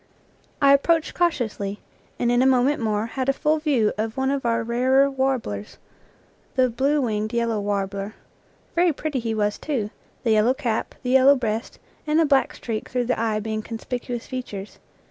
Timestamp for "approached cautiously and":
0.73-2.31